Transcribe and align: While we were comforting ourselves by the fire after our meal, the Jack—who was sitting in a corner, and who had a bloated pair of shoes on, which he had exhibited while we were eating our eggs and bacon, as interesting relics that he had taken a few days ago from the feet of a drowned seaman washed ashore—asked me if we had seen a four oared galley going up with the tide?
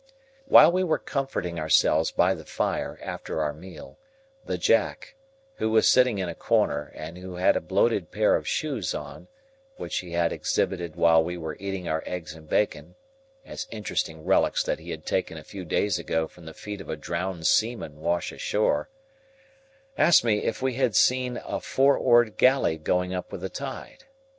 While 0.47 0.71
we 0.71 0.83
were 0.83 0.97
comforting 0.97 1.59
ourselves 1.59 2.09
by 2.09 2.33
the 2.33 2.43
fire 2.43 2.97
after 3.03 3.39
our 3.39 3.53
meal, 3.53 3.99
the 4.43 4.57
Jack—who 4.57 5.69
was 5.69 5.87
sitting 5.87 6.17
in 6.17 6.27
a 6.27 6.33
corner, 6.33 6.91
and 6.95 7.19
who 7.19 7.35
had 7.35 7.55
a 7.55 7.61
bloated 7.61 8.09
pair 8.09 8.35
of 8.35 8.47
shoes 8.47 8.95
on, 8.95 9.27
which 9.77 9.97
he 9.99 10.13
had 10.13 10.33
exhibited 10.33 10.95
while 10.95 11.23
we 11.23 11.37
were 11.37 11.55
eating 11.59 11.87
our 11.87 12.01
eggs 12.07 12.33
and 12.33 12.49
bacon, 12.49 12.95
as 13.45 13.67
interesting 13.69 14.25
relics 14.25 14.63
that 14.63 14.79
he 14.79 14.89
had 14.89 15.05
taken 15.05 15.37
a 15.37 15.43
few 15.43 15.63
days 15.65 15.99
ago 15.99 16.27
from 16.27 16.45
the 16.45 16.55
feet 16.55 16.81
of 16.81 16.89
a 16.89 16.95
drowned 16.97 17.45
seaman 17.45 17.99
washed 17.99 18.31
ashore—asked 18.31 20.23
me 20.23 20.39
if 20.39 20.63
we 20.63 20.73
had 20.73 20.95
seen 20.95 21.37
a 21.45 21.59
four 21.59 21.95
oared 21.95 22.37
galley 22.37 22.75
going 22.75 23.13
up 23.13 23.31
with 23.31 23.41
the 23.41 23.49
tide? 23.49 24.05